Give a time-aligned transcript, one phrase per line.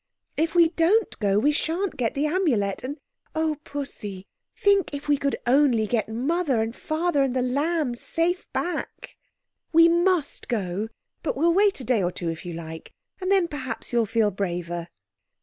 [0.35, 2.97] If we don't go we shan't get the Amulet, and
[3.35, 4.25] oh, Pussy,
[4.57, 9.15] think if we could only get Father and Mother and The Lamb safe back!
[9.71, 10.87] We must go,
[11.21, 14.31] but we'll wait a day or two if you like and then perhaps you'll feel
[14.31, 14.87] braver."